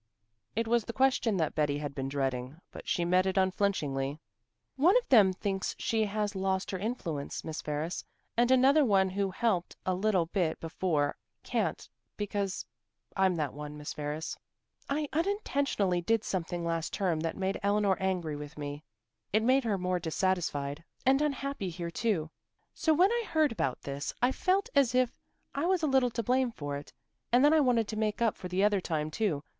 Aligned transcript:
It 0.55 0.67
was 0.67 0.83
the 0.85 0.93
question 0.97 1.37
that 1.37 1.53
Betty 1.53 1.77
had 1.77 1.93
been 1.93 2.09
dreading, 2.09 2.57
but 2.71 2.87
she 2.87 3.05
met 3.05 3.27
it 3.27 3.37
unflinchingly. 3.37 4.19
"One 4.75 4.97
of 4.97 5.07
them 5.09 5.31
thinks 5.31 5.75
she 5.77 6.05
has 6.05 6.33
lost 6.33 6.71
her 6.71 6.79
influence, 6.79 7.43
Miss 7.43 7.61
Ferris, 7.61 8.03
and 8.35 8.49
another 8.49 8.83
one 8.83 9.09
who 9.09 9.29
helped 9.29 9.75
a 9.85 9.93
little 9.93 10.25
bit 10.25 10.59
before, 10.59 11.17
can't, 11.43 11.87
because 12.17 12.65
I'm 13.15 13.35
that 13.35 13.53
one, 13.53 13.77
Miss 13.77 13.93
Ferris. 13.93 14.35
I 14.89 15.07
unintentionally 15.13 16.01
did 16.01 16.23
something 16.23 16.65
last 16.65 16.93
term 16.93 17.19
that 17.19 17.37
made 17.37 17.59
Eleanor 17.61 17.95
angry 17.99 18.35
with 18.35 18.57
me. 18.57 18.83
It 19.31 19.43
made 19.43 19.63
her 19.65 19.77
more 19.77 19.99
dissatisfied 19.99 20.83
and 21.05 21.21
unhappy 21.21 21.69
here 21.69 21.91
too; 21.91 22.31
so 22.73 22.91
when 22.91 23.11
I 23.11 23.25
heard 23.27 23.51
about 23.51 23.83
this 23.83 24.15
I 24.19 24.31
felt 24.31 24.67
as 24.73 24.95
if 24.95 25.15
I 25.53 25.67
was 25.67 25.83
a 25.83 25.85
little 25.85 26.09
to 26.09 26.23
blame 26.23 26.49
for 26.51 26.75
it, 26.75 26.91
and 27.31 27.45
then 27.45 27.53
I 27.53 27.59
wanted 27.59 27.87
to 27.89 27.97
make 27.97 28.19
up 28.19 28.35
for 28.35 28.47
the 28.47 28.63
other 28.63 28.81
time 28.81 29.11
too. 29.11 29.43